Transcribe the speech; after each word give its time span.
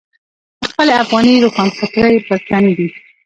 د 0.59 0.61
خپلې 0.71 0.93
افغاني 1.03 1.33
روښانفکرۍ 1.43 2.15
پر 2.27 2.37
تندي. 2.47 2.87